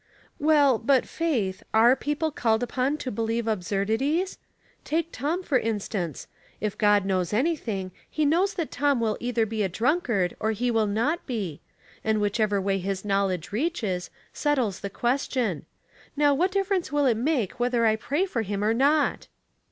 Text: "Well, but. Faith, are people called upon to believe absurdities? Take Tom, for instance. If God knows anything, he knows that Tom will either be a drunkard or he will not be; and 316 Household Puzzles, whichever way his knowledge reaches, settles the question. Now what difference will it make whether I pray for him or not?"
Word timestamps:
"Well, 0.49 0.79
but. 0.79 1.05
Faith, 1.05 1.61
are 1.75 1.95
people 1.95 2.31
called 2.31 2.63
upon 2.63 2.97
to 2.97 3.11
believe 3.11 3.47
absurdities? 3.47 4.39
Take 4.83 5.09
Tom, 5.11 5.43
for 5.43 5.59
instance. 5.59 6.25
If 6.59 6.75
God 6.75 7.05
knows 7.05 7.33
anything, 7.33 7.91
he 8.09 8.25
knows 8.25 8.55
that 8.55 8.71
Tom 8.71 8.99
will 8.99 9.15
either 9.19 9.45
be 9.45 9.61
a 9.61 9.69
drunkard 9.69 10.35
or 10.39 10.53
he 10.53 10.71
will 10.71 10.87
not 10.87 11.23
be; 11.27 11.61
and 12.03 12.17
316 12.17 12.17
Household 12.17 12.21
Puzzles, 12.23 12.23
whichever 12.23 12.61
way 12.65 12.79
his 12.79 13.05
knowledge 13.05 13.51
reaches, 13.51 14.09
settles 14.33 14.79
the 14.79 14.89
question. 14.89 15.65
Now 16.17 16.33
what 16.33 16.51
difference 16.51 16.91
will 16.91 17.05
it 17.05 17.15
make 17.15 17.59
whether 17.59 17.85
I 17.85 17.95
pray 17.95 18.25
for 18.25 18.41
him 18.41 18.63
or 18.63 18.73
not?" 18.73 19.27